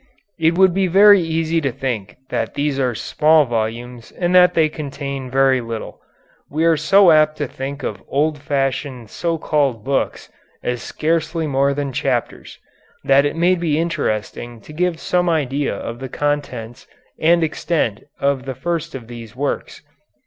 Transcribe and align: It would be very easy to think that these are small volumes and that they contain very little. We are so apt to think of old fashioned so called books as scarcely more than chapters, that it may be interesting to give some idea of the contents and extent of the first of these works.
It 0.39 0.57
would 0.57 0.73
be 0.73 0.87
very 0.87 1.21
easy 1.21 1.61
to 1.61 1.71
think 1.71 2.17
that 2.29 2.55
these 2.55 2.79
are 2.79 2.95
small 2.95 3.45
volumes 3.45 4.11
and 4.13 4.33
that 4.33 4.55
they 4.55 4.67
contain 4.67 5.29
very 5.29 5.61
little. 5.61 6.01
We 6.49 6.65
are 6.65 6.75
so 6.75 7.11
apt 7.11 7.37
to 7.37 7.47
think 7.47 7.83
of 7.83 8.01
old 8.07 8.39
fashioned 8.39 9.11
so 9.11 9.37
called 9.37 9.85
books 9.85 10.31
as 10.63 10.81
scarcely 10.81 11.45
more 11.45 11.75
than 11.75 11.93
chapters, 11.93 12.57
that 13.03 13.25
it 13.27 13.35
may 13.35 13.53
be 13.53 13.77
interesting 13.77 14.59
to 14.61 14.73
give 14.73 14.99
some 14.99 15.29
idea 15.29 15.75
of 15.75 15.99
the 15.99 16.09
contents 16.09 16.87
and 17.19 17.43
extent 17.43 18.01
of 18.19 18.45
the 18.45 18.55
first 18.55 18.95
of 18.95 19.05
these 19.07 19.35
works. 19.35 19.83